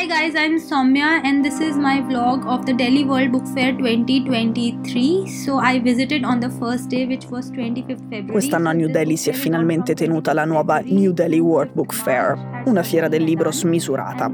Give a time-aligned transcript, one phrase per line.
[0.00, 3.76] Hi guys, I'm Soumya and this is my vlog of the Delhi World Book Fair
[3.76, 5.28] 2023.
[5.28, 8.30] So I visited on the first day which was 25th February.
[8.30, 12.62] Quest'anno a New Delhi si è finalmente tenuta la nuova New Delhi World Book Fair,
[12.64, 14.30] una fiera del libro smisurata.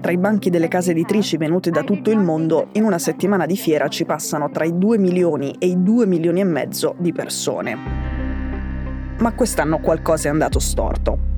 [0.00, 3.56] Tra i banchi delle case editrici venute da tutto il mondo, in una settimana di
[3.56, 7.78] fiera ci passano tra i 2 milioni e i 2 milioni e mezzo di persone.
[9.18, 11.29] Ma quest'anno qualcosa è andato storto.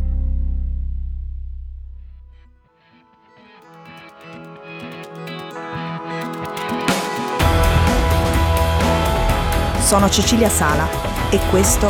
[9.92, 10.88] Sono Cecilia Sala
[11.28, 11.87] e questo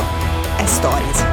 [0.56, 1.24] è Stories.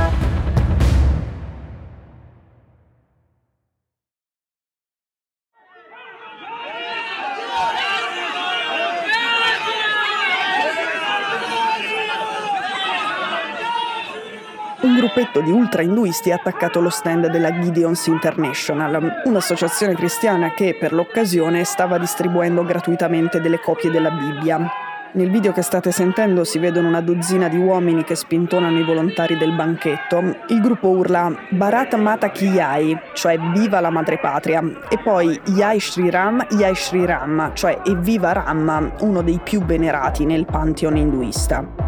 [14.82, 20.94] Un gruppetto di ultra-induisti ha attaccato lo stand della Gideons International, un'associazione cristiana che per
[20.94, 24.89] l'occasione stava distribuendo gratuitamente delle copie della Bibbia.
[25.12, 29.38] Nel video che state sentendo si vedono una dozzina di uomini che spintonano i volontari
[29.38, 30.20] del banchetto.
[30.50, 36.12] Il gruppo urla Bharat Mata Ki Yai, cioè viva la madrepatria, e poi Yai Shri
[36.12, 41.79] Ram, Yai Shri Ram, cioè evviva Ram, uno dei più venerati nel pantheon induista.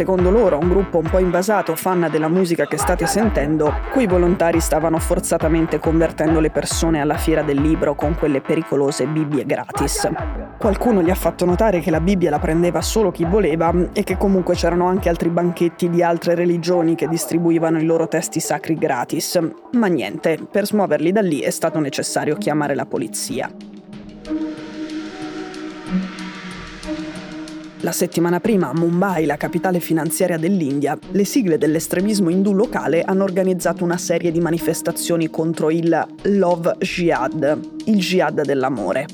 [0.00, 4.58] Secondo loro, un gruppo un po' invasato, fan della musica che state sentendo, quei volontari
[4.58, 10.08] stavano forzatamente convertendo le persone alla fiera del libro con quelle pericolose Bibbie gratis.
[10.56, 14.16] Qualcuno gli ha fatto notare che la Bibbia la prendeva solo chi voleva e che
[14.16, 19.38] comunque c'erano anche altri banchetti di altre religioni che distribuivano i loro testi sacri gratis.
[19.72, 23.50] Ma niente, per smuoverli da lì è stato necessario chiamare la polizia.
[27.82, 33.24] La settimana prima a Mumbai, la capitale finanziaria dell'India, le sigle dell'estremismo indù locale hanno
[33.24, 39.06] organizzato una serie di manifestazioni contro il Love Jihad, il jihad dell'amore.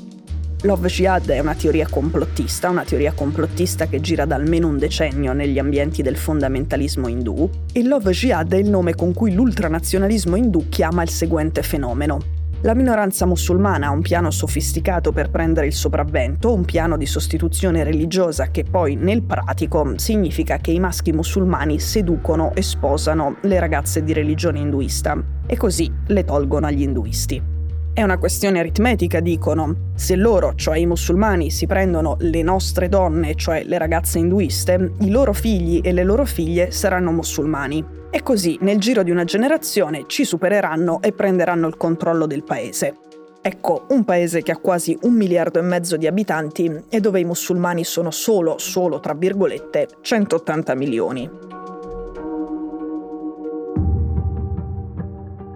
[0.63, 5.33] Love Jihad è una teoria complottista, una teoria complottista che gira da almeno un decennio
[5.33, 10.69] negli ambienti del fondamentalismo indù, e Love Jihad è il nome con cui l'ultranazionalismo indù
[10.69, 12.36] chiama il seguente fenomeno.
[12.63, 17.85] La minoranza musulmana ha un piano sofisticato per prendere il sopravvento, un piano di sostituzione
[17.85, 24.03] religiosa che poi nel pratico significa che i maschi musulmani seducono e sposano le ragazze
[24.03, 27.56] di religione induista e così le tolgono agli induisti.
[27.97, 29.93] È una questione aritmetica, dicono.
[29.95, 35.09] Se loro, cioè i musulmani, si prendono le nostre donne, cioè le ragazze induiste, i
[35.09, 37.83] loro figli e le loro figlie saranno musulmani.
[38.11, 42.99] E così, nel giro di una generazione, ci supereranno e prenderanno il controllo del paese.
[43.41, 47.25] Ecco, un paese che ha quasi un miliardo e mezzo di abitanti e dove i
[47.25, 51.31] musulmani sono solo, solo tra virgolette, 180 milioni.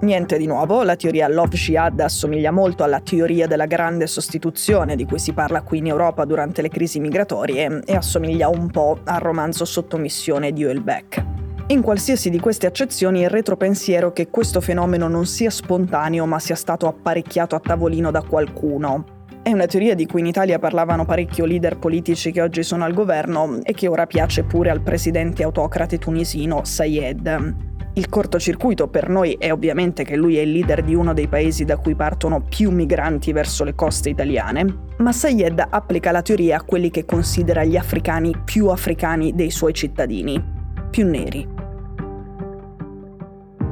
[0.02, 5.04] Niente di nuovo, la teoria Love Jihad assomiglia molto alla teoria della grande sostituzione di
[5.04, 9.20] cui si parla qui in Europa durante le crisi migratorie e assomiglia un po' al
[9.20, 11.22] romanzo Sottomissione di Houellebecq.
[11.66, 16.56] In qualsiasi di queste accezioni il retropensiero che questo fenomeno non sia spontaneo ma sia
[16.56, 19.04] stato apparecchiato a tavolino da qualcuno.
[19.42, 22.94] È una teoria di cui in Italia parlavano parecchio leader politici che oggi sono al
[22.94, 27.68] governo e che ora piace pure al presidente autocrate tunisino Sayed.
[28.00, 31.66] Il cortocircuito per noi è ovviamente che lui è il leader di uno dei paesi
[31.66, 34.64] da cui partono più migranti verso le coste italiane,
[34.96, 39.74] ma Sayed applica la teoria a quelli che considera gli africani più africani dei suoi
[39.74, 40.42] cittadini,
[40.88, 41.46] più neri.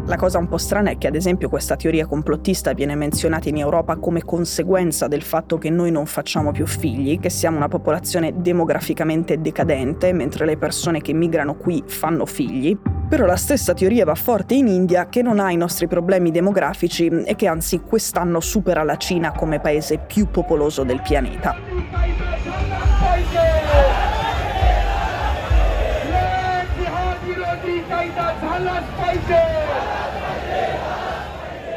[0.05, 3.56] La cosa un po' strana è che ad esempio questa teoria complottista viene menzionata in
[3.56, 8.34] Europa come conseguenza del fatto che noi non facciamo più figli, che siamo una popolazione
[8.37, 12.77] demograficamente decadente, mentre le persone che migrano qui fanno figli.
[13.09, 17.06] Però la stessa teoria va forte in India che non ha i nostri problemi demografici
[17.06, 21.56] e che anzi quest'anno supera la Cina come paese più popoloso del pianeta.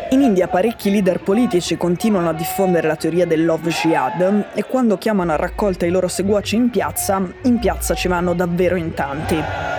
[0.09, 4.97] In India parecchi leader politici continuano a diffondere la teoria del love jihad e quando
[4.97, 9.70] chiamano a raccolta i loro seguaci in piazza, in piazza ci vanno davvero in tanti.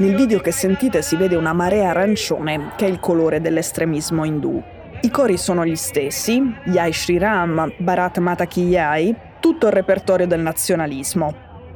[0.00, 4.58] Nel video che sentite si vede una marea arancione, che è il colore dell'estremismo indù.
[5.02, 10.26] I cori sono gli stessi, Yai Shri Ram, Bharat Mata Ki Yai, tutto il repertorio
[10.26, 11.34] del nazionalismo.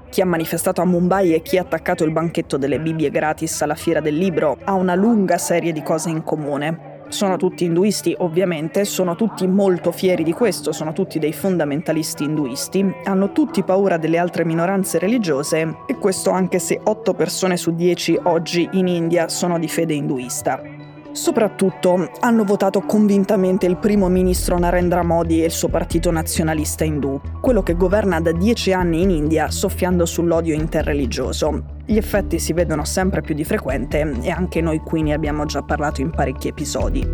[0.09, 3.75] Chi ha manifestato a Mumbai e chi ha attaccato il banchetto delle Bibbie gratis alla
[3.75, 6.94] fiera del libro ha una lunga serie di cose in comune.
[7.15, 12.85] Sono tutti induisti, ovviamente, sono tutti molto fieri di questo, sono tutti dei fondamentalisti induisti,
[13.05, 18.19] hanno tutti paura delle altre minoranze religiose e questo anche se 8 persone su 10
[18.25, 20.74] oggi in India sono di fede induista.
[21.15, 27.21] Soprattutto hanno votato convintamente il primo ministro Narendra Modi e il suo partito nazionalista indù,
[27.41, 31.77] quello che governa da dieci anni in India soffiando sull'odio interreligioso.
[31.87, 35.63] Gli effetti si vedono sempre più di frequente e anche noi qui ne abbiamo già
[35.63, 37.09] parlato in parecchi episodi.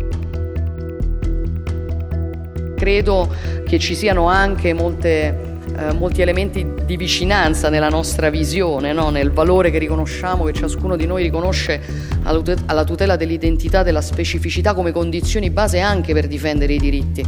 [2.75, 3.31] Credo
[3.63, 9.09] che ci siano anche molte eh, molti elementi di vicinanza nella nostra visione, no?
[9.09, 11.81] nel valore che riconosciamo, che ciascuno di noi riconosce
[12.23, 17.25] alla tutela dell'identità, della specificità come condizioni base anche per difendere i diritti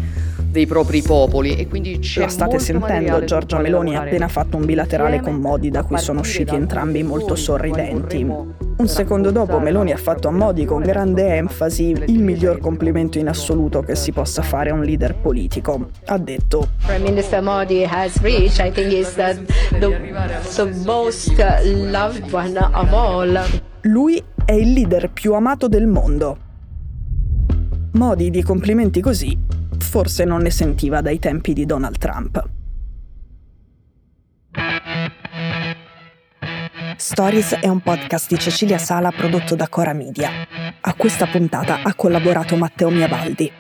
[0.54, 4.66] dei propri popoli e quindi c'è La state sentendo, Giorgia Meloni ha appena fatto un
[4.66, 8.72] bilaterale con Modi da cui sono usciti entrambi molto sorridenti.
[8.76, 13.28] Un secondo dopo Meloni ha fatto a Modi con grande enfasi il miglior complimento in
[13.28, 15.90] assoluto che si possa fare a un leader politico.
[16.06, 19.40] Ha detto Prime Minister Modi has reached, I think is the,
[19.80, 23.40] the most loved one of all.
[23.82, 26.38] Lui è il leader più amato del mondo.
[27.92, 29.38] Modi di complimenti così
[29.94, 32.44] forse non ne sentiva dai tempi di Donald Trump.
[36.96, 40.30] Stories è un podcast di Cecilia Sala prodotto da Cora Media.
[40.80, 43.52] A questa puntata ha collaborato Matteo Miavaldi.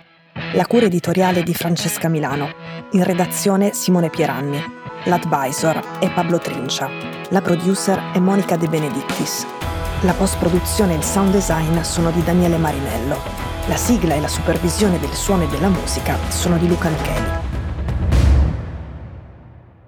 [0.53, 2.53] La cura editoriale di Francesca Milano.
[2.91, 4.61] In redazione Simone Pieranni.
[5.05, 6.89] L'advisor è Pablo Trincia.
[7.29, 9.45] La producer è Monica De Benedictis.
[10.01, 13.17] La post-produzione e il sound design sono di Daniele Marinello.
[13.67, 17.31] La sigla e la supervisione del suono e della musica sono di Luca Micheli.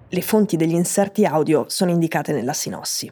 [0.10, 3.12] Le fonti degli inserti audio sono indicate nella sinossi.